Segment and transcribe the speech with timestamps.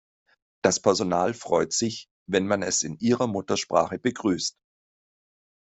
[0.63, 4.57] Das Personal freut sich, wenn man es in ihrer Muttersprache begrüßt.